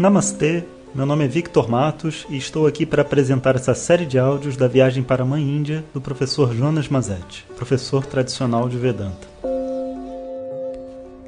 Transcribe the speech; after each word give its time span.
Namastê, 0.00 0.64
meu 0.94 1.04
nome 1.04 1.26
é 1.26 1.28
Victor 1.28 1.68
Matos 1.68 2.24
e 2.30 2.38
estou 2.38 2.66
aqui 2.66 2.86
para 2.86 3.02
apresentar 3.02 3.54
essa 3.54 3.74
série 3.74 4.06
de 4.06 4.18
áudios 4.18 4.56
da 4.56 4.66
viagem 4.66 5.02
para 5.02 5.24
a 5.24 5.26
Mãe 5.26 5.42
Índia 5.42 5.84
do 5.92 6.00
professor 6.00 6.54
Jonas 6.54 6.88
Mazetti, 6.88 7.46
professor 7.54 8.06
tradicional 8.06 8.66
de 8.66 8.78
Vedanta. 8.78 9.28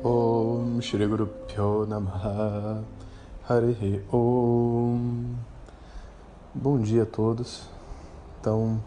Om 0.02 0.80
Shri 0.80 1.06
Guru 1.06 1.26
Pyo 1.46 1.84
Namaha 1.86 2.82
Om 4.10 5.34
Bom 6.54 6.80
dia 6.80 7.02
a 7.02 7.06
todos. 7.06 7.68
Então, 8.40 8.82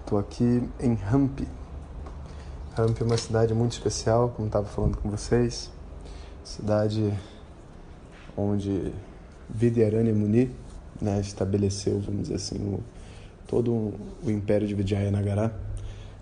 estou 0.00 0.18
aqui 0.18 0.68
em 0.78 0.98
Hampi. 1.10 1.48
Hampi 2.76 3.00
é 3.00 3.06
uma 3.06 3.16
cidade 3.16 3.54
muito 3.54 3.72
especial, 3.72 4.34
como 4.36 4.48
estava 4.48 4.66
falando 4.66 4.98
com 4.98 5.08
vocês. 5.08 5.72
Cidade 6.44 7.18
onde 8.36 8.92
Vidyaranya 9.48 10.12
Muni 10.12 10.50
né, 11.00 11.20
estabeleceu, 11.20 12.00
vamos 12.00 12.22
dizer 12.22 12.34
assim, 12.34 12.58
o, 12.58 12.80
todo 13.46 13.72
o 13.72 14.30
império 14.30 14.66
de 14.66 14.74
Vijayanagara 14.74 15.54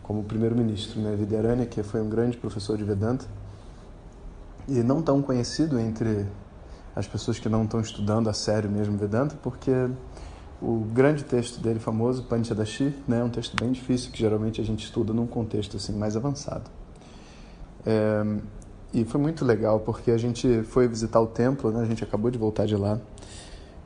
como 0.03 0.23
primeiro-ministro. 0.23 1.01
Né? 1.01 1.67
Que 1.71 1.83
foi 1.83 2.01
um 2.01 2.09
grande 2.09 2.37
professor 2.37 2.77
de 2.77 2.85
Vedanta 2.85 3.25
e 4.69 4.83
não 4.83 5.03
tão 5.03 5.21
conhecido 5.21 5.79
entre 5.79 6.27
as 6.95 7.07
pessoas 7.07 7.39
que 7.39 7.49
não 7.49 7.65
estão 7.65 7.81
estudando 7.81 8.31
a 8.31 8.33
sério 8.33 8.71
mesmo 8.71 8.97
Vedanta, 8.97 9.37
porque 9.43 9.73
o 10.63 10.79
grande 10.93 11.25
texto 11.25 11.61
dele 11.61 11.81
famoso, 11.81 12.23
Panchadashi, 12.25 12.95
né, 13.09 13.21
é 13.21 13.25
um 13.25 13.29
texto 13.29 13.57
bem 13.57 13.73
difícil 13.73 14.13
que 14.13 14.19
geralmente 14.19 14.61
a 14.61 14.65
gente 14.65 14.85
estuda 14.85 15.13
num 15.13 15.27
contexto 15.27 15.77
assim 15.77 15.93
mais 15.93 16.17
avançado. 16.17 16.71
É, 17.85 18.25
e 18.95 19.05
foi 19.05 19.21
muito 19.21 19.45
legal 19.45 19.81
porque 19.81 20.11
a 20.11 20.17
gente 20.17 20.63
foi 20.63 20.87
visitar 20.87 21.21
o 21.21 21.27
templo, 21.27 21.71
né? 21.71 21.83
A 21.83 21.85
gente 21.85 22.05
acabou 22.05 22.31
de 22.31 22.39
voltar 22.39 22.65
de 22.67 22.77
lá. 22.77 23.01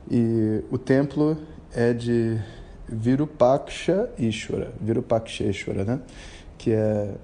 E 0.09 0.63
o 0.71 0.77
templo 0.77 1.37
é 1.73 1.93
de 1.93 2.39
Virupaksha 2.87 4.09
Ishwara, 4.17 4.71
Virupaksha 4.79 5.43
Ishwara, 5.45 5.83
né? 5.83 5.99
Que 6.57 6.71
é, 6.71 7.15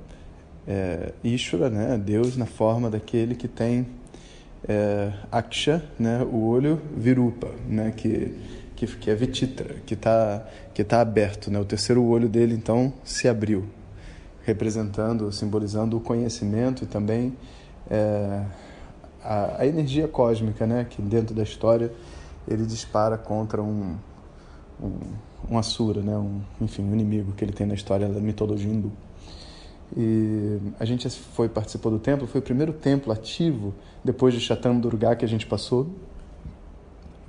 é 0.68 1.14
Ishwara, 1.24 1.70
né? 1.70 1.98
Deus 1.98 2.36
na 2.36 2.46
forma 2.46 2.90
daquele 2.90 3.36
que 3.36 3.48
tem 3.48 3.88
é, 4.68 5.14
Aksha, 5.32 5.84
né? 6.00 6.24
O 6.24 6.48
olho 6.48 6.82
Virupa, 6.98 7.52
né? 7.68 7.94
Que 7.96 8.36
que, 8.76 8.86
que 8.88 9.10
é 9.10 9.16
Vititra, 9.16 9.76
que 9.86 9.94
está 9.94 10.46
que 10.74 10.84
tá 10.84 11.00
aberto, 11.00 11.50
né? 11.50 11.60
O 11.60 11.66
terceiro 11.66 12.04
olho 12.04 12.28
dele 12.28 12.54
então 12.54 12.94
se 13.04 13.28
abriu, 13.28 13.66
representando, 14.44 15.32
simbolizando 15.32 15.98
o 15.98 16.02
conhecimento 16.02 16.84
e 16.84 16.88
também 16.88 17.34
é, 17.90 18.44
a, 19.24 19.62
a, 19.62 19.68
energia 19.68 20.08
cósmica, 20.08 20.66
né, 20.66 20.86
que 20.90 21.02
dentro 21.02 21.36
da 21.36 21.44
história 21.44 21.92
ele 22.48 22.66
dispara 22.66 23.18
contra 23.18 23.62
um, 23.62 23.96
um, 24.82 25.00
um 25.50 25.58
Asura, 25.58 26.02
né, 26.02 26.16
um, 26.18 26.42
enfim, 26.62 26.84
um 26.84 26.94
inimigo 26.94 27.32
que 27.34 27.44
ele 27.44 27.54
tem 27.54 27.66
na 27.66 27.74
história 27.74 28.08
da 28.08 28.20
mitologia 28.20 28.72
hindu. 28.72 28.92
E 29.96 30.60
a 30.80 30.86
gente 30.86 31.10
foi 31.10 31.48
participou 31.48 31.92
do 31.92 32.00
templo, 32.00 32.28
foi 32.28 32.40
o 32.40 32.44
primeiro 32.44 32.74
templo 32.74 33.14
ativo 33.14 33.74
depois 34.04 34.34
de 34.34 34.40
Chatam 34.40 34.80
Durga 34.80 35.16
que 35.16 35.24
a 35.24 35.28
gente 35.28 35.46
passou. 35.46 35.88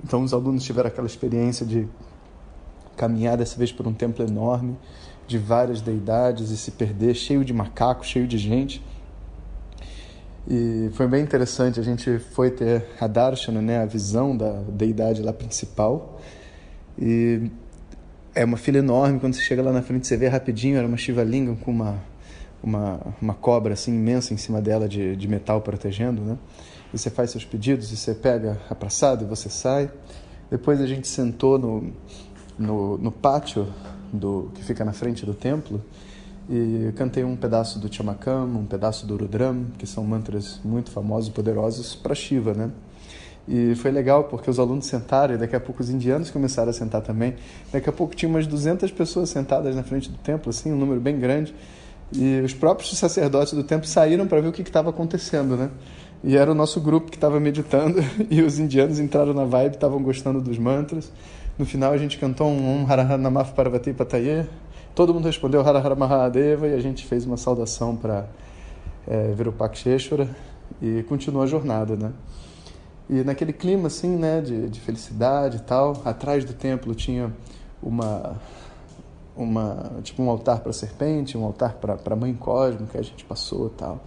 Então 0.03 0.23
os 0.23 0.33
alunos 0.33 0.63
tiveram 0.63 0.87
aquela 0.87 1.07
experiência 1.07 1.65
de 1.65 1.87
caminhar 2.95 3.37
dessa 3.37 3.57
vez 3.57 3.71
por 3.71 3.87
um 3.87 3.93
templo 3.93 4.25
enorme, 4.25 4.75
de 5.27 5.37
várias 5.37 5.81
deidades 5.81 6.49
e 6.49 6.57
se 6.57 6.71
perder, 6.71 7.13
cheio 7.13 7.45
de 7.45 7.53
macacos, 7.53 8.07
cheio 8.07 8.27
de 8.27 8.37
gente. 8.37 8.83
E 10.49 10.89
foi 10.93 11.07
bem 11.07 11.21
interessante, 11.21 11.77
a 11.77 11.83
gente 11.83 12.19
foi 12.19 12.49
ter 12.49 12.85
a 13.01 13.07
Darshana, 13.07 13.61
né, 13.61 13.79
a 13.79 13.85
visão 13.85 14.35
da 14.35 14.61
deidade 14.69 15.21
lá 15.21 15.33
principal. 15.33 16.21
E 16.97 17.51
é 18.33 18.45
uma 18.45 18.55
fila 18.55 18.77
enorme, 18.77 19.19
quando 19.19 19.33
você 19.33 19.41
chega 19.41 19.61
lá 19.61 19.73
na 19.73 19.81
frente 19.81 20.07
você 20.07 20.15
vê 20.15 20.29
rapidinho, 20.29 20.77
era 20.77 20.87
uma 20.87 20.95
Shiva 20.95 21.21
Lingam 21.21 21.55
com 21.57 21.71
uma, 21.71 22.01
uma, 22.63 22.99
uma 23.21 23.33
cobra 23.33 23.73
assim 23.73 23.93
imensa 23.93 24.33
em 24.33 24.37
cima 24.37 24.61
dela 24.61 24.87
de, 24.87 25.17
de 25.17 25.27
metal 25.27 25.59
protegendo, 25.59 26.21
né? 26.21 26.37
E 26.93 26.97
você 26.97 27.09
faz 27.09 27.31
seus 27.31 27.43
pedidos 27.43 27.91
e 27.91 27.97
você 27.97 28.15
pega 28.15 28.57
a 28.69 28.75
praçada 28.75 29.25
e 29.25 29.27
você 29.27 29.49
sai. 29.49 29.91
Depois 30.49 30.79
a 30.79 30.87
gente 30.87 31.09
sentou 31.09 31.59
no, 31.59 31.91
no, 32.57 32.97
no 32.97 33.11
pátio 33.11 33.67
do, 34.13 34.49
que 34.55 34.63
fica 34.63 34.85
na 34.85 34.93
frente 34.93 35.25
do 35.25 35.33
templo 35.33 35.83
e 36.49 36.93
cantei 36.95 37.23
um 37.23 37.35
pedaço 37.35 37.77
do 37.79 37.93
Chamakam, 37.93 38.45
um 38.45 38.65
pedaço 38.65 39.05
do 39.05 39.17
Rudram, 39.17 39.65
que 39.77 39.85
são 39.85 40.03
mantras 40.03 40.59
muito 40.63 40.91
famosos 40.91 41.29
e 41.29 41.31
poderosos 41.31 41.95
para 41.95 42.15
Shiva, 42.15 42.53
né? 42.53 42.71
E 43.47 43.75
foi 43.75 43.91
legal 43.91 44.25
porque 44.25 44.49
os 44.49 44.59
alunos 44.59 44.85
sentaram 44.85 45.35
e 45.35 45.37
daqui 45.37 45.55
a 45.55 45.59
pouco 45.59 45.81
os 45.81 45.89
indianos 45.89 46.29
começaram 46.29 46.69
a 46.69 46.73
sentar 46.73 47.01
também. 47.01 47.35
Daqui 47.71 47.89
a 47.89 47.93
pouco 47.93 48.15
tinha 48.15 48.27
umas 48.27 48.45
200 48.45 48.91
pessoas 48.91 49.29
sentadas 49.29 49.75
na 49.75 49.83
frente 49.83 50.09
do 50.09 50.17
templo, 50.17 50.49
assim, 50.49 50.71
um 50.71 50.77
número 50.77 50.99
bem 50.99 51.17
grande. 51.17 51.53
E 52.11 52.41
os 52.41 52.53
próprios 52.53 52.97
sacerdotes 52.97 53.53
do 53.53 53.63
templo 53.63 53.87
saíram 53.87 54.27
para 54.27 54.41
ver 54.41 54.47
o 54.47 54.51
que 54.51 54.61
estava 54.61 54.89
acontecendo, 54.89 55.55
né? 55.55 55.69
E 56.23 56.35
era 56.35 56.51
o 56.51 56.55
nosso 56.55 56.81
grupo 56.81 57.09
que 57.09 57.17
estava 57.17 57.39
meditando 57.39 58.03
e 58.29 58.41
os 58.41 58.59
indianos 58.59 58.99
entraram 58.99 59.33
na 59.33 59.45
vibe, 59.45 59.75
estavam 59.75 60.01
gostando 60.01 60.41
dos 60.41 60.57
mantras. 60.57 61.11
No 61.57 61.65
final 61.65 61.93
a 61.93 61.97
gente 61.97 62.17
cantou 62.17 62.47
um 62.47 62.83
Om 62.83 62.91
Harahanamaf 62.91 63.53
Parvati 63.53 63.93
Pataye, 63.93 64.45
Todo 64.97 65.13
mundo 65.13 65.25
respondeu 65.25 65.61
Hara 65.61 65.77
Hara 65.77 65.93
Mahadeva 65.93 66.67
e 66.67 66.73
a 66.73 66.79
gente 66.79 67.05
fez 67.05 67.23
uma 67.23 67.37
saudação 67.37 67.95
para 67.95 68.27
é, 69.07 69.31
Virupaksheshwara 69.31 70.27
e 70.81 71.03
continuou 71.03 71.43
a 71.43 71.45
jornada, 71.45 71.95
né? 71.95 72.11
E 73.07 73.23
naquele 73.23 73.53
clima 73.53 73.89
assim, 73.89 74.17
né, 74.17 74.41
de, 74.41 74.67
de 74.67 74.79
felicidade 74.79 75.57
e 75.57 75.59
tal, 75.59 76.01
atrás 76.03 76.43
do 76.43 76.51
templo 76.51 76.95
tinha 76.95 77.31
uma 77.79 78.41
uma 79.35 79.91
tipo 80.01 80.23
um 80.23 80.31
altar 80.31 80.61
para 80.61 80.73
serpente, 80.73 81.37
um 81.37 81.45
altar 81.45 81.75
para 81.75 81.95
para 81.95 82.15
mãe 82.15 82.33
cósmica, 82.33 82.97
a 82.97 83.03
gente 83.03 83.23
passou, 83.23 83.69
tal. 83.69 83.99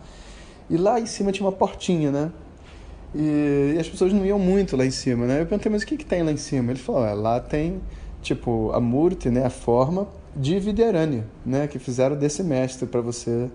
E 0.68 0.76
lá 0.76 0.98
em 0.98 1.06
cima 1.06 1.30
tinha 1.30 1.46
uma 1.46 1.52
portinha, 1.52 2.10
né? 2.10 2.32
E, 3.14 3.74
e, 3.76 3.78
as 3.78 3.88
pessoas 3.88 4.12
não 4.12 4.26
iam 4.26 4.40
muito 4.40 4.76
lá 4.76 4.84
em 4.84 4.90
cima, 4.90 5.24
né? 5.24 5.42
Eu 5.42 5.46
perguntei, 5.46 5.70
mas 5.70 5.84
o 5.84 5.86
que 5.86 5.96
que 5.96 6.04
tem 6.04 6.24
lá 6.24 6.32
em 6.32 6.36
cima? 6.36 6.72
Ele 6.72 6.80
falou, 6.80 7.14
lá 7.14 7.38
tem 7.38 7.80
tipo 8.20 8.72
a 8.72 8.80
murti, 8.80 9.30
né, 9.30 9.46
a 9.46 9.50
forma 9.50 10.08
de 10.34 10.58
Vidyaranya, 10.58 11.26
né, 11.44 11.66
que 11.66 11.78
fizeram 11.78 12.16
desse 12.16 12.42
mestre 12.42 12.86
para 12.86 13.00
você, 13.00 13.50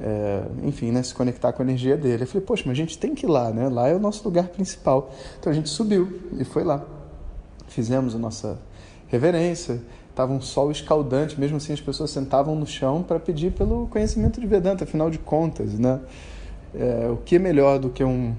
é, 0.00 0.42
enfim, 0.64 0.90
né, 0.90 1.02
se 1.02 1.14
conectar 1.14 1.52
com 1.52 1.62
a 1.62 1.64
energia 1.64 1.96
dele. 1.96 2.22
Eu 2.22 2.26
falei, 2.26 2.44
poxa, 2.46 2.64
mas 2.66 2.72
a 2.72 2.80
gente 2.80 2.98
tem 2.98 3.14
que 3.14 3.26
ir 3.26 3.28
lá, 3.28 3.50
né? 3.50 3.68
Lá 3.68 3.88
é 3.88 3.94
o 3.94 3.98
nosso 3.98 4.24
lugar 4.24 4.48
principal. 4.48 5.10
Então 5.38 5.50
a 5.50 5.54
gente 5.54 5.68
subiu 5.68 6.20
e 6.38 6.44
foi 6.44 6.64
lá. 6.64 6.84
Fizemos 7.68 8.14
a 8.14 8.18
nossa 8.18 8.58
reverência. 9.08 9.80
Tava 10.14 10.32
um 10.32 10.40
sol 10.40 10.70
escaldante, 10.70 11.38
mesmo 11.38 11.58
assim 11.58 11.74
as 11.74 11.80
pessoas 11.80 12.10
sentavam 12.10 12.54
no 12.54 12.66
chão 12.66 13.02
para 13.02 13.20
pedir 13.20 13.52
pelo 13.52 13.86
conhecimento 13.88 14.40
de 14.40 14.46
Vedanta, 14.46 14.84
afinal 14.84 15.10
de 15.10 15.18
contas, 15.18 15.78
né? 15.78 16.00
É, 16.74 17.08
o 17.10 17.18
que 17.18 17.36
é 17.36 17.38
melhor 17.38 17.78
do 17.78 17.90
que 17.90 18.02
um, 18.02 18.34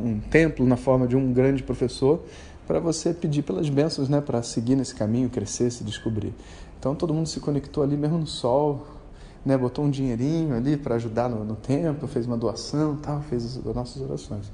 um 0.00 0.18
templo 0.18 0.66
na 0.66 0.76
forma 0.76 1.06
de 1.06 1.16
um 1.16 1.32
grande 1.32 1.62
professor 1.62 2.22
para 2.66 2.80
você 2.80 3.12
pedir 3.12 3.42
pelas 3.42 3.68
bênçãos, 3.68 4.08
né, 4.08 4.20
para 4.20 4.42
seguir 4.42 4.76
nesse 4.76 4.94
caminho, 4.94 5.28
crescer, 5.28 5.70
se 5.70 5.84
descobrir. 5.84 6.32
Então 6.82 6.96
todo 6.96 7.14
mundo 7.14 7.28
se 7.28 7.38
conectou 7.38 7.84
ali 7.84 7.96
mesmo 7.96 8.18
no 8.18 8.26
sol, 8.26 8.84
né, 9.46 9.56
botou 9.56 9.84
um 9.84 9.88
dinheirinho 9.88 10.52
ali 10.52 10.76
para 10.76 10.96
ajudar 10.96 11.28
no, 11.28 11.44
no 11.44 11.54
templo, 11.54 12.08
fez 12.08 12.26
uma 12.26 12.36
doação, 12.36 12.96
tal, 12.96 13.20
fez 13.22 13.44
as, 13.44 13.64
as 13.64 13.72
nossas 13.72 14.02
orações. 14.02 14.50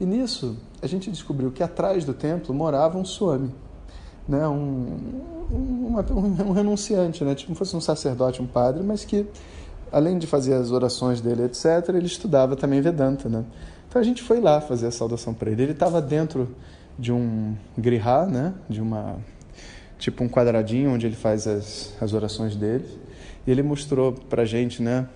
E 0.00 0.04
nisso 0.04 0.56
a 0.82 0.88
gente 0.88 1.08
descobriu 1.08 1.52
que 1.52 1.62
atrás 1.62 2.04
do 2.04 2.12
templo 2.12 2.52
morava 2.52 2.98
um 2.98 3.04
swami, 3.04 3.54
né, 4.26 4.48
um, 4.48 4.98
um, 5.52 5.94
um, 5.94 6.48
um 6.48 6.50
renunciante, 6.50 7.22
né, 7.22 7.36
tipo 7.36 7.54
fosse 7.54 7.76
um 7.76 7.80
sacerdote, 7.80 8.42
um 8.42 8.46
padre, 8.48 8.82
mas 8.82 9.04
que 9.04 9.24
além 9.92 10.18
de 10.18 10.26
fazer 10.26 10.54
as 10.54 10.72
orações 10.72 11.20
dele, 11.20 11.44
etc., 11.44 11.90
ele 11.90 12.06
estudava 12.06 12.56
também 12.56 12.80
Vedanta, 12.80 13.28
né? 13.28 13.44
Então 13.88 14.02
a 14.02 14.04
gente 14.04 14.24
foi 14.24 14.40
lá 14.40 14.60
fazer 14.60 14.88
a 14.88 14.90
saudação 14.90 15.32
para 15.32 15.48
ele. 15.48 15.62
Ele 15.62 15.72
estava 15.72 16.02
dentro 16.02 16.48
de 16.98 17.12
um 17.12 17.54
griha, 17.78 18.26
né? 18.26 18.52
De 18.68 18.82
uma 18.82 19.16
tipo 19.98 20.22
um 20.22 20.28
quadradinho 20.28 20.92
onde 20.92 21.06
ele 21.06 21.16
faz 21.16 21.46
as, 21.46 21.94
as 22.00 22.12
orações 22.12 22.56
dele. 22.56 22.84
E 23.46 23.50
ele 23.50 23.62
mostrou 23.62 24.12
para 24.12 24.44
gente, 24.44 24.82
né? 24.82 25.08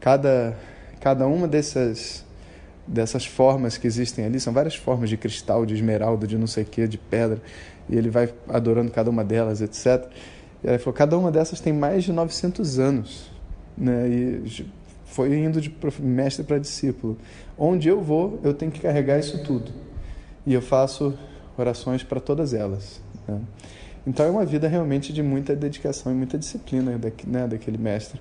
Cada 0.00 0.56
cada 1.00 1.26
uma 1.26 1.46
dessas 1.46 2.24
dessas 2.86 3.26
formas 3.26 3.76
que 3.78 3.86
existem 3.86 4.24
ali 4.24 4.40
são 4.40 4.52
várias 4.52 4.74
formas 4.74 5.08
de 5.08 5.16
cristal, 5.16 5.64
de 5.64 5.74
esmeralda, 5.74 6.26
de 6.26 6.36
não 6.36 6.46
sei 6.46 6.64
o 6.64 6.66
que, 6.66 6.86
de 6.86 6.98
pedra. 6.98 7.40
E 7.88 7.96
ele 7.96 8.10
vai 8.10 8.32
adorando 8.48 8.90
cada 8.90 9.10
uma 9.10 9.24
delas, 9.24 9.60
etc. 9.60 10.08
E 10.62 10.68
ele 10.68 10.78
falou: 10.78 10.94
cada 10.94 11.18
uma 11.18 11.30
dessas 11.30 11.60
tem 11.60 11.72
mais 11.72 12.04
de 12.04 12.12
900 12.12 12.78
anos, 12.78 13.30
né? 13.76 14.08
E 14.08 14.66
foi 15.04 15.36
indo 15.36 15.60
de 15.60 15.74
mestre 16.00 16.44
para 16.44 16.58
discípulo. 16.58 17.16
Onde 17.56 17.88
eu 17.88 18.00
vou, 18.00 18.40
eu 18.42 18.52
tenho 18.52 18.72
que 18.72 18.80
carregar 18.80 19.18
isso 19.18 19.42
tudo 19.44 19.70
e 20.46 20.52
eu 20.52 20.62
faço 20.62 21.14
orações 21.56 22.02
para 22.02 22.20
todas 22.20 22.52
elas. 22.52 23.00
Né? 23.26 23.40
Então 24.06 24.26
é 24.26 24.30
uma 24.30 24.44
vida 24.44 24.68
realmente 24.68 25.12
de 25.12 25.22
muita 25.22 25.56
dedicação 25.56 26.12
e 26.12 26.14
muita 26.14 26.36
disciplina 26.36 27.00
né, 27.26 27.46
daquele 27.46 27.78
mestre. 27.78 28.20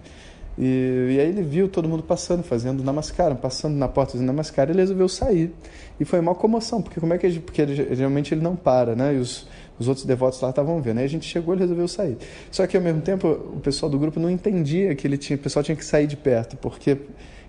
E, 0.57 1.15
e, 1.15 1.19
aí 1.19 1.29
ele 1.29 1.41
viu 1.41 1.67
todo 1.67 1.89
mundo 1.89 2.03
passando, 2.03 2.43
fazendo 2.43 2.83
namaskara, 2.83 3.33
passando 3.33 3.75
na 3.75 3.87
porta 3.87 4.13
fazendo 4.13 4.27
namaskara, 4.27 4.71
ele 4.71 4.79
resolveu 4.79 5.09
sair. 5.09 5.51
E 5.99 6.05
foi 6.05 6.19
uma 6.19 6.35
comoção, 6.35 6.81
porque 6.81 6.99
como 6.99 7.13
é 7.13 7.17
que 7.17 7.25
ele, 7.25 7.39
porque 7.39 7.61
ele, 7.61 7.95
geralmente 7.95 8.33
ele 8.33 8.41
não 8.41 8.55
para, 8.55 8.95
né? 8.95 9.15
E 9.15 9.17
os, 9.17 9.47
os 9.79 9.87
outros 9.87 10.05
devotos 10.05 10.39
lá 10.41 10.51
estavam 10.51 10.79
vendo. 10.81 10.99
Aí 10.99 11.05
a 11.05 11.09
gente 11.09 11.25
chegou 11.25 11.55
e 11.55 11.57
resolveu 11.57 11.87
sair. 11.87 12.17
Só 12.51 12.67
que 12.67 12.77
ao 12.77 12.83
mesmo 12.83 13.01
tempo 13.01 13.27
o 13.27 13.59
pessoal 13.59 13.89
do 13.89 13.97
grupo 13.97 14.19
não 14.19 14.29
entendia 14.29 14.93
que 14.93 15.07
ele 15.07 15.17
tinha, 15.17 15.37
o 15.37 15.39
pessoal 15.39 15.63
tinha 15.63 15.75
que 15.75 15.85
sair 15.85 16.05
de 16.05 16.15
perto, 16.15 16.55
porque 16.57 16.97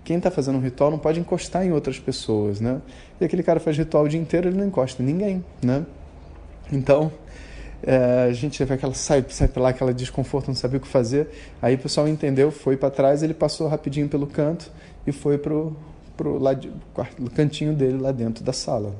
quem 0.03 0.17
está 0.17 0.31
fazendo 0.31 0.57
um 0.57 0.61
ritual 0.61 0.89
não 0.89 0.99
pode 0.99 1.19
encostar 1.19 1.65
em 1.65 1.71
outras 1.71 1.99
pessoas, 1.99 2.59
né? 2.59 2.81
E 3.21 3.25
aquele 3.25 3.43
cara 3.43 3.59
faz 3.59 3.77
ritual 3.77 4.05
o 4.05 4.09
dia 4.09 4.19
inteiro, 4.19 4.49
ele 4.49 4.57
não 4.57 4.65
encosta 4.65 5.01
em 5.03 5.05
ninguém, 5.05 5.45
né? 5.63 5.85
Então, 6.71 7.11
é, 7.85 8.27
a 8.29 8.33
gente 8.33 8.57
teve 8.57 8.73
aquela 8.73 8.93
sai, 8.93 9.23
sai 9.29 9.49
lá, 9.55 9.69
aquela 9.69 9.93
desconforto, 9.93 10.47
não 10.47 10.55
sabia 10.55 10.77
o 10.77 10.81
que 10.81 10.87
fazer. 10.87 11.27
Aí 11.61 11.75
o 11.75 11.77
pessoal 11.77 12.07
entendeu, 12.07 12.51
foi 12.51 12.75
para 12.75 12.89
trás, 12.89 13.21
ele 13.21 13.33
passou 13.33 13.67
rapidinho 13.67 14.09
pelo 14.09 14.25
canto 14.25 14.71
e 15.05 15.11
foi 15.11 15.37
pro 15.37 15.75
pro 16.17 16.37
lado, 16.37 16.71
cantinho 17.35 17.73
dele 17.73 17.97
lá 17.97 18.11
dentro 18.11 18.43
da 18.43 18.53
sala. 18.53 18.95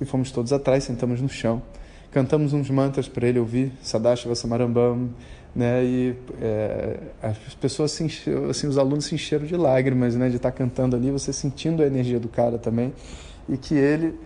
E 0.00 0.04
fomos 0.04 0.32
todos 0.32 0.52
atrás, 0.52 0.84
sentamos 0.84 1.20
no 1.20 1.28
chão, 1.28 1.62
cantamos 2.10 2.52
uns 2.52 2.68
mantras 2.68 3.08
para 3.08 3.28
ele 3.28 3.38
ouvir, 3.38 3.72
Sadashiva 3.80 4.34
Samarambam, 4.34 5.10
né? 5.54 5.84
E 5.84 6.16
é, 6.40 6.98
as 7.22 7.54
pessoas 7.54 7.92
se 7.92 8.02
encheram, 8.02 8.50
assim, 8.50 8.66
os 8.66 8.76
alunos 8.76 9.04
se 9.04 9.14
encheram 9.14 9.46
de 9.46 9.56
lágrimas, 9.56 10.16
né? 10.16 10.28
De 10.28 10.36
estar 10.36 10.50
tá 10.50 10.56
cantando 10.56 10.96
ali, 10.96 11.10
você 11.10 11.32
sentindo 11.32 11.82
a 11.82 11.86
energia 11.86 12.18
do 12.18 12.28
cara 12.28 12.58
também 12.58 12.92
e 13.48 13.56
que 13.56 13.74
ele 13.74 14.18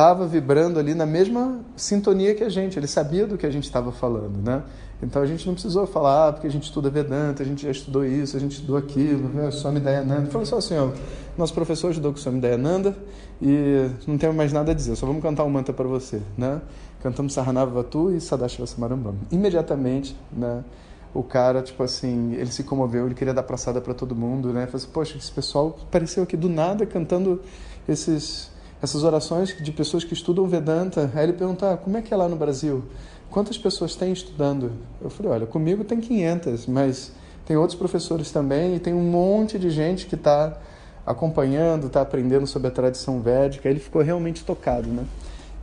estava 0.00 0.26
vibrando 0.26 0.78
ali 0.78 0.94
na 0.94 1.04
mesma 1.04 1.60
sintonia 1.76 2.34
que 2.34 2.42
a 2.42 2.48
gente, 2.48 2.78
ele 2.78 2.86
sabia 2.86 3.26
do 3.26 3.36
que 3.36 3.44
a 3.44 3.50
gente 3.50 3.64
estava 3.64 3.92
falando, 3.92 4.42
né? 4.42 4.62
Então 5.02 5.20
a 5.20 5.26
gente 5.26 5.46
não 5.46 5.52
precisou 5.52 5.86
falar, 5.86 6.28
ah, 6.28 6.32
porque 6.32 6.46
a 6.46 6.50
gente 6.50 6.64
estuda 6.64 6.88
Vedanta, 6.88 7.42
a 7.42 7.46
gente 7.46 7.62
já 7.62 7.70
estudou 7.70 8.04
isso, 8.04 8.34
a 8.34 8.40
gente 8.40 8.52
estudou 8.52 8.78
aquilo, 8.78 9.28
né? 9.28 9.50
Swami 9.50 9.78
Dayananda. 9.78 10.30
Falou 10.30 10.46
só 10.46 10.56
assim, 10.56 10.76
ó, 10.76 10.90
nosso 11.36 11.52
professor 11.52 11.88
ajudou 11.88 12.12
com 12.12 12.18
o 12.18 12.20
Swami 12.20 12.40
Dayananda 12.40 12.96
e 13.42 13.90
não 14.06 14.16
temos 14.16 14.36
mais 14.36 14.52
nada 14.54 14.72
a 14.72 14.74
dizer, 14.74 14.96
só 14.96 15.06
vamos 15.06 15.22
cantar 15.22 15.44
um 15.44 15.50
mantra 15.50 15.74
para 15.74 15.86
você, 15.86 16.22
né? 16.36 16.62
Cantamos 17.02 17.34
Saranava 17.34 17.70
Vatu 17.70 18.10
e 18.10 18.20
Sadashiva 18.22 18.66
Samarambam. 18.66 19.14
Imediatamente, 19.30 20.16
né? 20.32 20.64
O 21.12 21.22
cara, 21.22 21.60
tipo 21.60 21.82
assim, 21.82 22.34
ele 22.34 22.52
se 22.52 22.62
comoveu, 22.62 23.04
ele 23.04 23.14
queria 23.14 23.34
dar 23.34 23.42
praçada 23.42 23.82
para 23.82 23.92
todo 23.92 24.14
mundo, 24.14 24.50
né? 24.50 24.64
Falou 24.66 24.76
assim, 24.76 24.92
poxa, 24.92 25.18
esse 25.18 25.32
pessoal 25.32 25.76
apareceu 25.82 26.22
aqui 26.22 26.38
do 26.38 26.48
nada 26.48 26.86
cantando 26.86 27.42
esses 27.86 28.50
essas 28.82 29.04
orações 29.04 29.56
de 29.62 29.72
pessoas 29.72 30.04
que 30.04 30.14
estudam 30.14 30.46
Vedanta. 30.46 31.10
Aí 31.14 31.24
ele 31.24 31.32
pergunta, 31.32 31.72
ah, 31.72 31.76
como 31.76 31.96
é 31.96 32.02
que 32.02 32.12
é 32.12 32.16
lá 32.16 32.28
no 32.28 32.36
Brasil? 32.36 32.84
Quantas 33.30 33.58
pessoas 33.58 33.94
tem 33.94 34.12
estudando? 34.12 34.72
Eu 35.00 35.10
falei, 35.10 35.32
olha, 35.32 35.46
comigo 35.46 35.84
tem 35.84 36.00
500, 36.00 36.66
mas 36.66 37.12
tem 37.46 37.56
outros 37.56 37.78
professores 37.78 38.30
também 38.30 38.76
e 38.76 38.80
tem 38.80 38.94
um 38.94 39.02
monte 39.02 39.58
de 39.58 39.70
gente 39.70 40.06
que 40.06 40.14
está 40.14 40.58
acompanhando, 41.06 41.86
está 41.86 42.00
aprendendo 42.00 42.46
sobre 42.46 42.68
a 42.68 42.70
tradição 42.70 43.20
védica. 43.20 43.68
Ele 43.68 43.80
ficou 43.80 44.02
realmente 44.02 44.44
tocado, 44.44 44.88
né? 44.88 45.04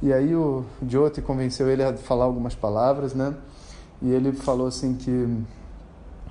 E 0.01 0.13
aí 0.13 0.35
o 0.35 0.63
Jyoti 0.87 1.21
convenceu 1.21 1.69
ele 1.69 1.83
a 1.83 1.93
falar 1.93 2.25
algumas 2.25 2.53
palavras, 2.53 3.13
né? 3.13 3.33
E 4.01 4.11
ele 4.11 4.31
falou 4.31 4.67
assim 4.67 4.93
que 4.93 5.27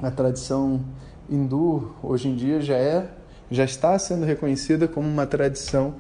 a 0.01 0.11
tradição 0.11 0.81
hindu 1.29 1.93
hoje 2.03 2.29
em 2.29 2.37
dia 2.37 2.61
já 2.61 2.77
é, 2.77 3.11
já 3.51 3.65
está 3.65 3.99
sendo 3.99 4.25
reconhecida 4.25 4.87
como 4.87 5.09
uma 5.09 5.27
tradição 5.27 5.95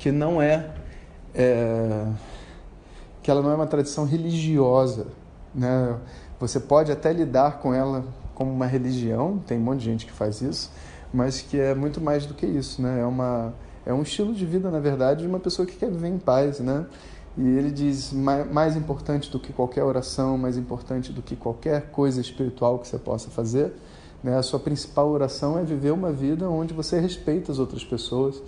que 0.00 0.10
não 0.10 0.40
é, 0.40 0.66
é, 1.34 2.06
que 3.22 3.30
ela 3.30 3.42
não 3.42 3.52
é 3.52 3.54
uma 3.54 3.66
tradição 3.66 4.06
religiosa, 4.06 5.06
né? 5.54 5.94
Você 6.40 6.58
pode 6.58 6.90
até 6.90 7.12
lidar 7.12 7.58
com 7.58 7.74
ela 7.74 8.02
como 8.34 8.50
uma 8.50 8.64
religião, 8.64 9.38
tem 9.46 9.58
um 9.58 9.60
monte 9.60 9.80
de 9.80 9.84
gente 9.84 10.06
que 10.06 10.12
faz 10.12 10.40
isso, 10.40 10.72
mas 11.12 11.42
que 11.42 11.60
é 11.60 11.74
muito 11.74 12.00
mais 12.00 12.24
do 12.24 12.32
que 12.32 12.46
isso, 12.46 12.80
né? 12.80 13.00
É 13.00 13.04
uma 13.04 13.52
é 13.84 13.92
um 13.92 14.00
estilo 14.00 14.32
de 14.32 14.46
vida, 14.46 14.70
na 14.70 14.80
verdade, 14.80 15.20
de 15.20 15.28
uma 15.28 15.38
pessoa 15.38 15.66
que 15.66 15.76
quer 15.76 15.90
viver 15.90 16.08
em 16.08 16.18
paz, 16.18 16.60
né? 16.60 16.86
E 17.36 17.46
ele 17.46 17.70
diz 17.70 18.10
mais 18.12 18.76
importante 18.76 19.30
do 19.30 19.38
que 19.38 19.52
qualquer 19.52 19.84
oração, 19.84 20.38
mais 20.38 20.56
importante 20.56 21.12
do 21.12 21.20
que 21.20 21.36
qualquer 21.36 21.90
coisa 21.90 22.22
espiritual 22.22 22.78
que 22.78 22.88
você 22.88 22.98
possa 22.98 23.28
fazer, 23.28 23.74
né? 24.24 24.38
A 24.38 24.42
sua 24.42 24.60
principal 24.60 25.10
oração 25.10 25.58
é 25.58 25.62
viver 25.62 25.92
uma 25.92 26.10
vida 26.10 26.48
onde 26.48 26.72
você 26.72 26.98
respeita 26.98 27.52
as 27.52 27.58
outras 27.58 27.84
pessoas 27.84 28.42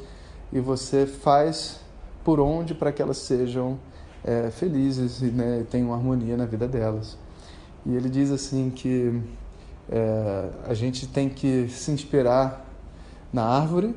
e 0.52 0.60
você 0.60 1.06
faz 1.06 1.81
por 2.22 2.38
onde 2.38 2.75
para 2.75 2.93
que 2.93 3.00
elas 3.00 3.16
sejam 3.16 3.78
é, 4.25 4.50
felizes 4.50 5.22
e 5.22 5.26
né, 5.26 5.64
tenham 5.70 5.93
harmonia 5.93 6.37
na 6.37 6.44
vida 6.44 6.69
delas. 6.69 7.16
E 7.84 7.94
ele 7.94 8.08
diz 8.08 8.31
assim 8.31 8.70
que 8.70 9.20
é, 9.90 10.49
a 10.66 10.75
gente 10.75 11.06
tem 11.06 11.28
que 11.28 11.69
se 11.69 11.90
inspirar 11.90 12.64
na 13.32 13.44
árvore, 13.44 13.96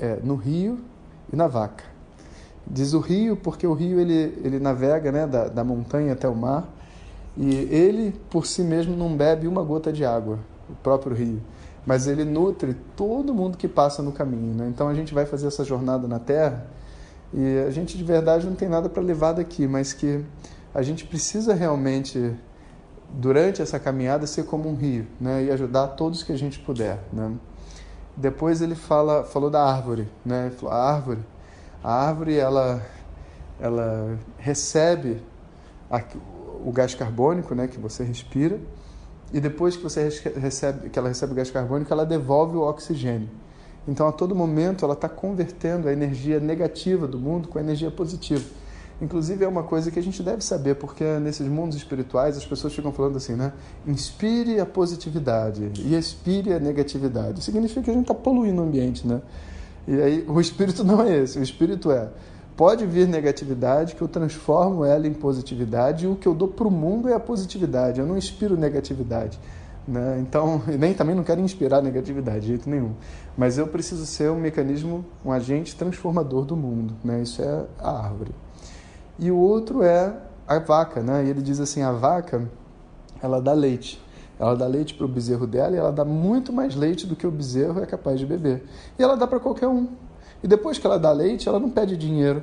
é, 0.00 0.18
no 0.24 0.34
rio 0.34 0.78
e 1.32 1.36
na 1.36 1.46
vaca. 1.46 1.84
Diz 2.66 2.94
o 2.94 3.00
rio 3.00 3.36
porque 3.36 3.66
o 3.66 3.74
rio 3.74 4.00
ele, 4.00 4.40
ele 4.42 4.58
navega 4.58 5.12
né, 5.12 5.26
da, 5.26 5.48
da 5.48 5.62
montanha 5.62 6.14
até 6.14 6.28
o 6.28 6.34
mar 6.34 6.68
e 7.36 7.54
ele 7.54 8.12
por 8.30 8.46
si 8.46 8.62
mesmo 8.62 8.96
não 8.96 9.16
bebe 9.16 9.46
uma 9.46 9.62
gota 9.62 9.92
de 9.92 10.04
água, 10.04 10.38
o 10.68 10.74
próprio 10.82 11.14
rio 11.14 11.40
mas 11.86 12.06
ele 12.06 12.24
nutre 12.24 12.74
todo 12.96 13.34
mundo 13.34 13.56
que 13.56 13.68
passa 13.68 14.02
no 14.02 14.12
caminho. 14.12 14.54
Né? 14.54 14.68
Então 14.68 14.88
a 14.88 14.94
gente 14.94 15.14
vai 15.14 15.26
fazer 15.26 15.46
essa 15.46 15.64
jornada 15.64 16.06
na 16.06 16.18
Terra 16.18 16.66
e 17.32 17.58
a 17.66 17.70
gente 17.70 17.96
de 17.96 18.04
verdade 18.04 18.46
não 18.46 18.54
tem 18.54 18.68
nada 18.68 18.88
para 18.88 19.02
levar 19.02 19.32
daqui, 19.32 19.66
mas 19.66 19.92
que 19.92 20.24
a 20.74 20.82
gente 20.82 21.06
precisa 21.06 21.54
realmente, 21.54 22.34
durante 23.08 23.62
essa 23.62 23.78
caminhada, 23.78 24.26
ser 24.26 24.44
como 24.44 24.68
um 24.68 24.74
rio 24.74 25.06
né? 25.20 25.44
e 25.44 25.50
ajudar 25.50 25.88
todos 25.88 26.22
que 26.22 26.32
a 26.32 26.38
gente 26.38 26.58
puder. 26.58 26.98
Né? 27.12 27.32
Depois 28.16 28.60
ele 28.60 28.74
fala, 28.74 29.24
falou 29.24 29.50
da 29.50 29.62
árvore. 29.62 30.08
Né? 30.24 30.52
Falou, 30.56 30.74
a 30.74 30.92
árvore, 30.92 31.20
a 31.82 31.92
árvore 31.92 32.36
ela, 32.36 32.82
ela 33.58 34.18
recebe 34.38 35.22
a, 35.90 36.02
o 36.64 36.70
gás 36.70 36.94
carbônico 36.94 37.54
né, 37.54 37.66
que 37.66 37.78
você 37.78 38.04
respira 38.04 38.60
e 39.32 39.40
depois 39.40 39.76
que 39.76 39.82
você 39.82 40.08
recebe, 40.40 40.90
que 40.90 40.98
ela 40.98 41.08
recebe 41.08 41.32
o 41.32 41.34
gás 41.34 41.50
carbônico, 41.50 41.92
ela 41.92 42.04
devolve 42.04 42.56
o 42.56 42.62
oxigênio. 42.62 43.28
Então, 43.86 44.06
a 44.06 44.12
todo 44.12 44.34
momento, 44.34 44.84
ela 44.84 44.94
está 44.94 45.08
convertendo 45.08 45.88
a 45.88 45.92
energia 45.92 46.38
negativa 46.38 47.06
do 47.06 47.18
mundo 47.18 47.48
com 47.48 47.58
a 47.58 47.62
energia 47.62 47.90
positiva. 47.90 48.44
Inclusive, 49.00 49.44
é 49.44 49.48
uma 49.48 49.62
coisa 49.62 49.90
que 49.90 49.98
a 49.98 50.02
gente 50.02 50.22
deve 50.22 50.44
saber, 50.44 50.74
porque 50.74 51.04
nesses 51.18 51.48
mundos 51.48 51.76
espirituais 51.76 52.36
as 52.36 52.44
pessoas 52.44 52.74
ficam 52.74 52.92
falando 52.92 53.16
assim, 53.16 53.34
né? 53.34 53.52
Inspire 53.86 54.60
a 54.60 54.66
positividade 54.66 55.72
e 55.78 55.94
expire 55.94 56.52
a 56.52 56.58
negatividade. 56.58 57.42
Significa 57.42 57.82
que 57.82 57.90
a 57.90 57.94
gente 57.94 58.02
está 58.02 58.14
poluindo 58.14 58.60
o 58.60 58.64
ambiente, 58.64 59.06
né? 59.06 59.22
E 59.88 60.02
aí, 60.02 60.24
o 60.28 60.38
espírito 60.38 60.84
não 60.84 61.02
é 61.02 61.16
esse. 61.16 61.38
O 61.38 61.42
espírito 61.42 61.90
é 61.90 62.10
pode 62.60 62.84
vir 62.84 63.08
negatividade, 63.08 63.94
que 63.94 64.02
eu 64.02 64.06
transformo 64.06 64.84
ela 64.84 65.06
em 65.06 65.14
positividade, 65.14 66.04
e 66.04 66.08
o 66.08 66.14
que 66.14 66.28
eu 66.28 66.34
dou 66.34 66.46
para 66.46 66.68
o 66.68 66.70
mundo 66.70 67.08
é 67.08 67.14
a 67.14 67.18
positividade, 67.18 68.00
eu 68.00 68.06
não 68.06 68.18
inspiro 68.18 68.54
negatividade. 68.54 69.40
Né? 69.88 70.18
Então, 70.20 70.60
nem 70.78 70.92
também 70.92 71.14
não 71.14 71.24
quero 71.24 71.40
inspirar 71.40 71.80
negatividade 71.80 72.40
de 72.40 72.48
jeito 72.48 72.68
nenhum, 72.68 72.92
mas 73.34 73.56
eu 73.56 73.66
preciso 73.66 74.04
ser 74.04 74.30
um 74.30 74.38
mecanismo, 74.38 75.06
um 75.24 75.32
agente 75.32 75.74
transformador 75.74 76.44
do 76.44 76.54
mundo. 76.54 76.92
Né? 77.02 77.22
Isso 77.22 77.40
é 77.40 77.64
a 77.78 77.92
árvore. 77.92 78.34
E 79.18 79.30
o 79.30 79.38
outro 79.38 79.82
é 79.82 80.14
a 80.46 80.58
vaca, 80.58 81.02
né? 81.02 81.24
E 81.24 81.30
ele 81.30 81.40
diz 81.40 81.60
assim: 81.60 81.80
a 81.80 81.92
vaca, 81.92 82.46
ela 83.22 83.40
dá 83.40 83.54
leite. 83.54 83.98
Ela 84.38 84.54
dá 84.54 84.66
leite 84.66 84.92
para 84.92 85.06
o 85.06 85.08
bezerro 85.08 85.46
dela 85.46 85.74
e 85.74 85.78
ela 85.78 85.92
dá 85.92 86.04
muito 86.04 86.52
mais 86.52 86.74
leite 86.74 87.06
do 87.06 87.16
que 87.16 87.26
o 87.26 87.30
bezerro 87.30 87.82
é 87.82 87.86
capaz 87.86 88.18
de 88.18 88.26
beber. 88.26 88.64
E 88.98 89.02
ela 89.02 89.16
dá 89.16 89.26
para 89.26 89.40
qualquer 89.40 89.68
um. 89.68 89.88
E 90.42 90.48
depois 90.48 90.78
que 90.78 90.86
ela 90.86 90.98
dá 90.98 91.12
leite, 91.12 91.48
ela 91.48 91.58
não 91.58 91.70
pede 91.70 91.96
dinheiro. 91.96 92.42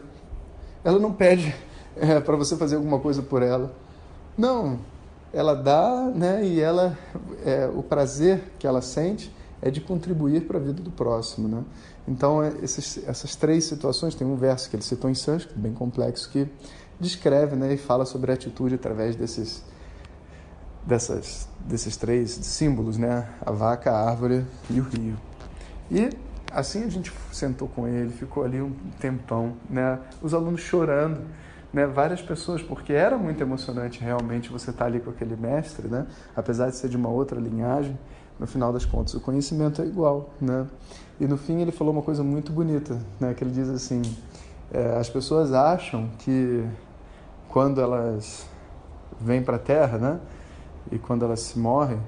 Ela 0.84 1.00
não 1.00 1.12
pede 1.12 1.54
é, 1.96 2.20
para 2.20 2.36
você 2.36 2.56
fazer 2.56 2.76
alguma 2.76 3.00
coisa 3.00 3.22
por 3.22 3.42
ela. 3.42 3.74
Não, 4.38 4.80
ela 5.34 5.56
dá, 5.56 6.12
né? 6.14 6.46
E 6.46 6.60
ela, 6.60 6.98
é, 7.44 7.70
o 7.74 7.82
prazer 7.82 8.44
que 8.60 8.68
ela 8.68 8.82
sente 8.82 9.34
é 9.62 9.72
de 9.72 9.82
contribuir 9.82 10.46
para 10.46 10.58
a 10.58 10.62
vida 10.62 10.82
do 10.82 10.92
próximo, 10.92 11.48
né? 11.48 11.64
Então 12.08 12.44
é, 12.44 12.54
esses, 12.62 13.06
essas 13.08 13.36
três 13.36 13.66
situações 13.66 14.16
tem 14.16 14.26
um 14.26 14.36
verso 14.36 14.70
que 14.70 14.76
ele 14.76 14.84
citou 14.84 15.10
em 15.10 15.16
sânscrito 15.16 15.60
bem 15.60 15.74
complexo 15.74 16.30
que 16.30 16.48
descreve, 17.00 17.56
né? 17.56 17.74
E 17.74 17.78
fala 17.78 18.06
sobre 18.06 18.32
a 18.32 18.36
atitude 18.36 18.76
através 18.76 19.16
desses 19.16 19.64
dessas 20.86 21.50
desses 21.60 21.98
três 21.98 22.32
símbolos, 22.32 22.98
né? 22.98 23.28
A 23.46 23.52
vaca, 23.52 23.92
a 23.92 24.10
árvore 24.10 24.46
e 24.70 24.80
o 24.80 24.84
rio. 24.84 25.18
E 25.92 26.10
assim 26.58 26.84
a 26.84 26.90
gente 26.90 27.14
sentou 27.32 27.68
com 27.68 27.88
ele, 27.88 28.10
ficou 28.12 28.44
ali 28.44 28.60
um 28.62 28.74
tempão, 29.00 29.54
né? 29.70 30.00
Os 30.22 30.34
alunos 30.34 30.62
chorando, 30.62 31.22
né? 31.72 31.86
Várias 31.86 32.22
pessoas, 32.22 32.62
porque 32.62 32.94
era 32.94 33.18
muito 33.18 33.42
emocionante 33.42 34.02
realmente 34.02 34.50
você 34.50 34.72
estar 34.72 34.86
ali 34.86 35.00
com 35.00 35.12
aquele 35.12 35.36
mestre, 35.36 35.88
né? 35.88 36.08
Apesar 36.36 36.70
de 36.70 36.76
ser 36.76 36.90
de 36.90 36.98
uma 36.98 37.10
outra 37.10 37.40
linhagem, 37.40 37.98
no 38.40 38.48
final 38.48 38.74
das 38.74 38.86
contas 38.86 39.14
o 39.14 39.20
conhecimento 39.20 39.82
é 39.82 39.86
igual, 39.86 40.32
né? 40.42 40.66
E 41.20 41.28
no 41.28 41.38
fim 41.38 41.62
ele 41.62 41.72
falou 41.72 41.94
uma 41.94 42.02
coisa 42.02 42.24
muito 42.24 42.52
bonita, 42.52 43.00
né? 43.20 43.34
Que 43.36 43.44
ele 43.44 43.52
diz 43.52 43.70
assim: 43.70 44.02
é, 44.74 44.98
as 44.98 45.10
pessoas 45.10 45.54
acham 45.54 46.10
que 46.20 46.66
quando 47.50 47.80
elas 47.82 48.48
vêm 49.20 49.44
para 49.44 49.58
a 49.58 49.60
Terra, 49.60 49.98
né? 49.98 50.20
E 50.92 50.98
quando 50.98 51.24
elas 51.24 51.42
se 51.42 51.60
morrem, 51.60 52.00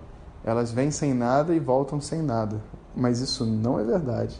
Elas 0.43 0.71
vêm 0.71 0.89
sem 0.89 1.13
nada 1.13 1.53
e 1.53 1.59
voltam 1.59 1.99
sem 1.99 2.21
nada. 2.21 2.61
Mas 2.99 3.21
isso 3.21 3.45
não 3.45 3.79
é 3.79 3.83
verdade. 3.83 4.39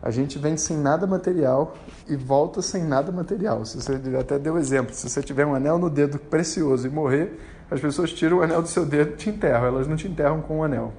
A 0.00 0.10
gente 0.10 0.38
vem 0.38 0.56
sem 0.56 0.76
nada 0.76 1.06
material 1.06 1.74
e 2.06 2.14
volta 2.14 2.62
sem 2.62 2.84
nada 2.84 3.10
material. 3.10 3.64
Se 3.64 3.80
você 3.80 4.00
até 4.18 4.38
deu 4.38 4.56
exemplo, 4.56 4.94
se 4.94 5.08
você 5.08 5.20
tiver 5.20 5.44
um 5.44 5.54
anel 5.54 5.78
no 5.78 5.90
dedo 5.90 6.18
precioso 6.18 6.86
e 6.86 6.90
morrer, 6.90 7.40
as 7.68 7.80
pessoas 7.80 8.12
tiram 8.12 8.38
o 8.38 8.42
anel 8.42 8.62
do 8.62 8.68
seu 8.68 8.86
dedo 8.86 9.14
e 9.14 9.16
te 9.16 9.30
enterram. 9.30 9.66
Elas 9.66 9.88
não 9.88 9.96
te 9.96 10.06
enterram 10.06 10.40
com 10.40 10.60
o 10.60 10.64
anel. 10.64 10.92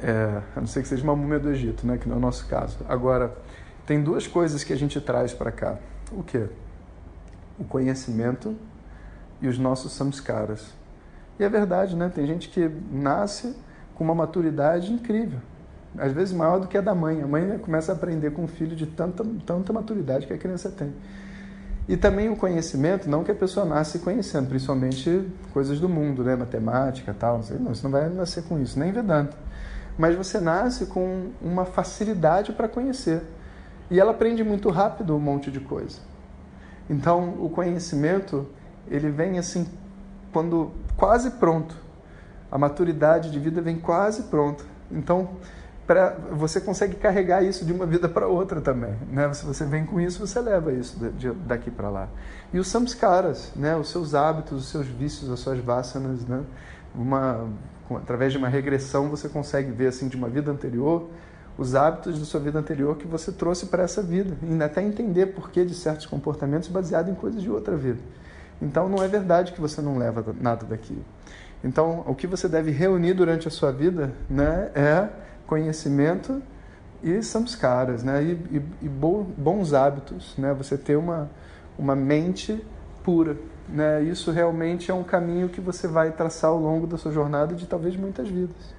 É, 0.00 0.42
a 0.54 0.60
não 0.60 0.66
ser 0.66 0.82
que 0.82 0.88
seja 0.88 1.02
uma 1.02 1.16
múmia 1.16 1.40
do 1.40 1.50
Egito, 1.50 1.84
né? 1.86 1.98
que 1.98 2.08
não 2.08 2.16
é 2.16 2.18
o 2.18 2.22
nosso 2.22 2.46
caso. 2.46 2.78
Agora, 2.88 3.36
tem 3.84 4.02
duas 4.02 4.28
coisas 4.28 4.62
que 4.62 4.72
a 4.72 4.76
gente 4.76 5.00
traz 5.00 5.32
para 5.32 5.50
cá. 5.50 5.76
O 6.12 6.22
quê? 6.22 6.46
O 7.58 7.64
conhecimento 7.64 8.54
e 9.40 9.48
os 9.48 9.58
nossos 9.58 9.92
samskaras. 9.92 10.72
E 11.38 11.42
é 11.42 11.48
verdade, 11.48 11.96
né? 11.96 12.12
Tem 12.14 12.26
gente 12.26 12.48
que 12.48 12.70
nasce 12.92 13.56
com 13.94 14.04
uma 14.04 14.14
maturidade 14.14 14.92
incrível 14.92 15.40
às 15.98 16.12
vezes 16.12 16.34
maior 16.34 16.60
do 16.60 16.66
que 16.66 16.76
a 16.76 16.80
da 16.80 16.94
mãe. 16.94 17.22
A 17.22 17.26
mãe 17.26 17.58
começa 17.58 17.92
a 17.92 17.94
aprender 17.94 18.32
com 18.32 18.44
o 18.44 18.48
filho 18.48 18.74
de 18.74 18.86
tanta, 18.86 19.24
tanta 19.46 19.72
maturidade 19.72 20.26
que 20.26 20.32
a 20.32 20.38
criança 20.38 20.70
tem. 20.70 20.92
E 21.86 21.96
também 21.96 22.30
o 22.30 22.36
conhecimento, 22.36 23.08
não 23.08 23.22
que 23.22 23.30
a 23.30 23.34
pessoa 23.34 23.66
nasce 23.66 23.98
conhecendo, 23.98 24.48
principalmente 24.48 25.28
coisas 25.52 25.78
do 25.78 25.88
mundo, 25.88 26.24
né? 26.24 26.34
matemática 26.34 27.14
tal, 27.18 27.36
não, 27.36 27.42
sei, 27.42 27.58
não, 27.58 27.74
você 27.74 27.82
não 27.84 27.90
vai 27.90 28.08
nascer 28.08 28.44
com 28.44 28.58
isso, 28.58 28.78
nem 28.78 28.90
Vedanta. 28.90 29.36
Mas 29.98 30.16
você 30.16 30.40
nasce 30.40 30.86
com 30.86 31.30
uma 31.42 31.64
facilidade 31.64 32.52
para 32.52 32.66
conhecer. 32.68 33.22
E 33.90 34.00
ela 34.00 34.12
aprende 34.12 34.42
muito 34.42 34.70
rápido 34.70 35.14
um 35.14 35.20
monte 35.20 35.50
de 35.50 35.60
coisa. 35.60 35.98
Então, 36.88 37.34
o 37.38 37.50
conhecimento, 37.50 38.46
ele 38.88 39.10
vem 39.10 39.38
assim, 39.38 39.66
quando 40.32 40.72
quase 40.96 41.32
pronto. 41.32 41.76
A 42.54 42.58
maturidade 42.58 43.32
de 43.32 43.38
vida 43.40 43.60
vem 43.60 43.78
quase 43.80 44.22
pronta. 44.22 44.64
Então, 44.90 45.30
pra, 45.86 46.16
você 46.30 46.60
consegue 46.60 46.94
carregar 46.94 47.42
isso 47.42 47.64
de 47.64 47.72
uma 47.72 47.84
vida 47.84 48.08
para 48.08 48.28
outra 48.28 48.60
também. 48.60 48.94
Né? 49.10 49.34
Se 49.34 49.44
você 49.44 49.66
vem 49.66 49.84
com 49.84 50.00
isso, 50.00 50.24
você 50.24 50.40
leva 50.40 50.72
isso 50.72 50.96
daqui 51.46 51.70
para 51.70 51.90
lá. 51.90 52.08
E 52.52 52.58
os 52.60 52.68
samskaras, 52.68 53.52
né? 53.56 53.76
os 53.76 53.90
seus 53.90 54.14
hábitos, 54.14 54.62
os 54.62 54.68
seus 54.68 54.86
vícios, 54.86 55.30
as 55.30 55.40
suas 55.40 55.58
vasanas, 55.58 56.24
né? 56.24 56.44
uma, 56.94 57.48
através 57.90 58.32
de 58.32 58.38
uma 58.38 58.48
regressão 58.48 59.08
você 59.08 59.28
consegue 59.28 59.72
ver 59.72 59.88
assim 59.88 60.06
de 60.08 60.16
uma 60.16 60.28
vida 60.28 60.50
anterior 60.50 61.08
os 61.56 61.74
hábitos 61.74 62.18
da 62.18 62.24
sua 62.24 62.40
vida 62.40 62.58
anterior 62.58 62.96
que 62.96 63.06
você 63.06 63.30
trouxe 63.30 63.66
para 63.66 63.82
essa 63.82 64.02
vida 64.02 64.36
e 64.42 64.62
até 64.62 64.82
entender 64.82 65.26
porquê 65.26 65.64
de 65.64 65.74
certos 65.74 66.06
comportamentos 66.06 66.68
baseado 66.68 67.10
em 67.10 67.14
coisas 67.14 67.40
de 67.40 67.50
outra 67.50 67.76
vida. 67.76 68.00
Então 68.60 68.88
não 68.88 69.02
é 69.02 69.08
verdade 69.08 69.52
que 69.52 69.60
você 69.60 69.80
não 69.80 69.96
leva 69.96 70.24
nada 70.40 70.66
daqui. 70.66 71.00
Então 71.64 72.04
o 72.06 72.14
que 72.14 72.26
você 72.26 72.46
deve 72.46 72.70
reunir 72.70 73.14
durante 73.14 73.48
a 73.48 73.50
sua 73.50 73.72
vida, 73.72 74.12
né, 74.28 74.70
é 74.74 75.08
conhecimento 75.46 76.42
e 77.04 77.22
samskaras, 77.22 78.02
né? 78.02 78.22
E, 78.22 78.56
e, 78.56 78.62
e 78.82 78.88
bons 78.88 79.74
hábitos, 79.74 80.34
né? 80.38 80.54
Você 80.54 80.78
ter 80.78 80.96
uma, 80.96 81.30
uma 81.78 81.94
mente 81.94 82.64
pura, 83.02 83.36
né? 83.68 84.02
Isso 84.02 84.30
realmente 84.30 84.90
é 84.90 84.94
um 84.94 85.04
caminho 85.04 85.50
que 85.50 85.60
você 85.60 85.86
vai 85.86 86.12
traçar 86.12 86.50
ao 86.50 86.58
longo 86.58 86.86
da 86.86 86.96
sua 86.96 87.12
jornada 87.12 87.54
de 87.54 87.66
talvez 87.66 87.94
muitas 87.94 88.26
vidas. 88.28 88.74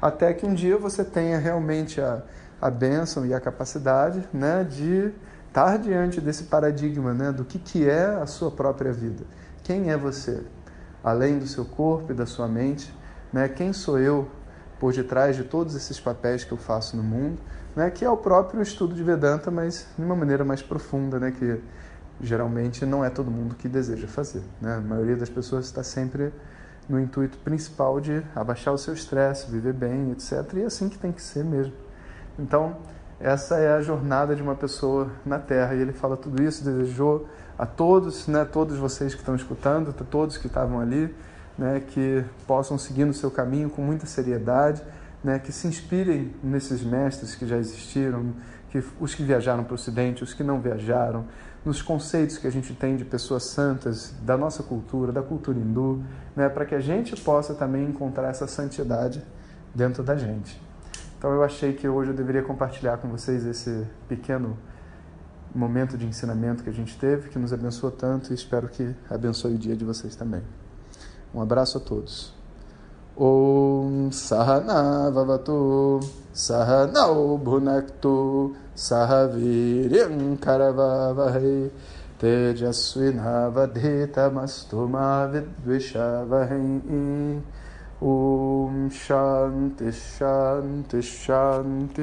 Até 0.00 0.34
que 0.34 0.44
um 0.44 0.52
dia 0.52 0.76
você 0.76 1.04
tenha 1.04 1.38
realmente 1.38 2.00
a, 2.00 2.22
a 2.60 2.68
bênção 2.68 3.24
e 3.24 3.32
a 3.32 3.40
capacidade, 3.40 4.28
né? 4.32 4.64
De 4.68 5.12
estar 5.46 5.78
diante 5.78 6.20
desse 6.20 6.44
paradigma, 6.44 7.14
né? 7.14 7.30
Do 7.30 7.44
que, 7.44 7.60
que 7.60 7.88
é 7.88 8.06
a 8.06 8.26
sua 8.26 8.50
própria 8.50 8.92
vida. 8.92 9.22
Quem 9.62 9.92
é 9.92 9.96
você? 9.96 10.42
Além 11.02 11.38
do 11.38 11.46
seu 11.46 11.64
corpo 11.64 12.12
e 12.12 12.14
da 12.14 12.26
sua 12.26 12.46
mente, 12.46 12.94
né? 13.32 13.48
Quem 13.48 13.72
sou 13.72 13.98
eu 13.98 14.28
por 14.78 14.92
detrás 14.92 15.36
de 15.36 15.44
todos 15.44 15.76
esses 15.76 16.00
papéis 16.00 16.42
que 16.42 16.52
eu 16.52 16.58
faço 16.58 16.96
no 16.96 17.04
mundo, 17.04 17.38
né, 17.76 17.88
que 17.88 18.04
é 18.04 18.10
o 18.10 18.16
próprio 18.16 18.60
estudo 18.60 18.96
de 18.96 19.02
Vedanta, 19.04 19.48
mas 19.48 19.86
de 19.96 20.04
uma 20.04 20.16
maneira 20.16 20.44
mais 20.44 20.60
profunda, 20.60 21.20
né, 21.20 21.30
que 21.30 21.60
geralmente 22.20 22.84
não 22.84 23.04
é 23.04 23.08
todo 23.08 23.30
mundo 23.30 23.54
que 23.54 23.68
deseja 23.68 24.08
fazer. 24.08 24.42
Né? 24.60 24.74
A 24.74 24.80
maioria 24.80 25.16
das 25.16 25.28
pessoas 25.28 25.66
está 25.66 25.84
sempre 25.84 26.32
no 26.88 26.98
intuito 27.00 27.38
principal 27.38 28.00
de 28.00 28.22
abaixar 28.34 28.74
o 28.74 28.78
seu 28.78 28.92
estresse, 28.92 29.50
viver 29.50 29.72
bem, 29.72 30.10
etc. 30.10 30.52
E 30.54 30.62
é 30.62 30.64
assim 30.64 30.88
que 30.88 30.98
tem 30.98 31.12
que 31.12 31.22
ser 31.22 31.44
mesmo. 31.44 31.72
Então, 32.38 32.76
essa 33.20 33.58
é 33.58 33.72
a 33.72 33.80
jornada 33.80 34.34
de 34.34 34.42
uma 34.42 34.56
pessoa 34.56 35.10
na 35.24 35.38
Terra. 35.38 35.74
E 35.74 35.80
ele 35.80 35.92
fala 35.92 36.16
tudo 36.16 36.42
isso, 36.42 36.64
desejou 36.64 37.28
a 37.58 37.66
todos, 37.66 38.26
né, 38.26 38.44
todos 38.44 38.76
vocês 38.78 39.14
que 39.14 39.20
estão 39.20 39.34
escutando, 39.34 39.92
todos 39.92 40.36
que 40.36 40.46
estavam 40.46 40.80
ali, 40.80 41.14
né, 41.56 41.80
que 41.80 42.24
possam 42.46 42.78
seguir 42.78 43.04
no 43.04 43.14
seu 43.14 43.30
caminho 43.30 43.70
com 43.70 43.82
muita 43.82 44.06
seriedade, 44.06 44.82
né, 45.22 45.38
que 45.38 45.52
se 45.52 45.66
inspirem 45.66 46.34
nesses 46.42 46.82
mestres 46.82 47.34
que 47.34 47.46
já 47.46 47.56
existiram, 47.56 48.32
que 48.70 48.82
os 49.00 49.14
que 49.14 49.22
viajaram 49.22 49.62
para 49.64 49.72
o 49.72 49.74
Ocidente, 49.74 50.24
os 50.24 50.32
que 50.34 50.42
não 50.42 50.60
viajaram, 50.60 51.26
nos 51.64 51.80
conceitos 51.80 52.38
que 52.38 52.46
a 52.46 52.50
gente 52.50 52.74
tem 52.74 52.96
de 52.96 53.04
pessoas 53.04 53.44
santas, 53.44 54.12
da 54.22 54.36
nossa 54.36 54.62
cultura, 54.62 55.12
da 55.12 55.22
cultura 55.22 55.58
hindu, 55.58 56.02
né, 56.34 56.48
para 56.48 56.64
que 56.64 56.74
a 56.74 56.80
gente 56.80 57.14
possa 57.20 57.54
também 57.54 57.84
encontrar 57.84 58.28
essa 58.28 58.46
santidade 58.46 59.22
dentro 59.74 60.02
da 60.02 60.16
gente. 60.16 60.60
Então 61.18 61.32
eu 61.32 61.44
achei 61.44 61.72
que 61.72 61.86
hoje 61.86 62.10
eu 62.10 62.16
deveria 62.16 62.42
compartilhar 62.42 62.96
com 62.96 63.08
vocês 63.08 63.46
esse 63.46 63.86
pequeno 64.08 64.58
momento 65.54 65.96
de 65.96 66.06
ensinamento 66.06 66.62
que 66.62 66.70
a 66.70 66.72
gente 66.72 66.96
teve, 66.98 67.28
que 67.28 67.38
nos 67.38 67.52
abençoou 67.52 67.92
tanto 67.92 68.32
e 68.32 68.34
espero 68.34 68.68
que 68.68 68.94
abençoe 69.10 69.54
o 69.54 69.58
dia 69.58 69.76
de 69.76 69.84
vocês 69.84 70.16
também. 70.16 70.42
Um 71.34 71.40
abraço 71.40 71.78
a 71.78 71.80
todos. 71.80 72.34
Om 73.16 74.10
Sahana 74.10 75.10
Vavatu 75.10 76.00
Bhunaktu 77.42 78.56
Om 88.04 88.90
Shanti 88.90 89.92
Shanti 89.92 91.02
Shanti 91.02 92.02